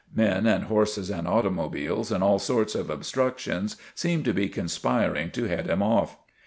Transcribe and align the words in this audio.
Men 0.15 0.47
and 0.47 0.63
horses 0.63 1.11
and 1.11 1.27
automobiles 1.27 2.11
and 2.11 2.23
all 2.23 2.39
sorts 2.39 2.73
of 2.73 2.89
obstructions 2.89 3.77
seemed 3.93 4.25
to 4.25 4.33
be 4.33 4.49
conspiring 4.49 5.29
to 5.33 5.43
head 5.45 5.67
him 5.69 5.83
off. 5.83 6.17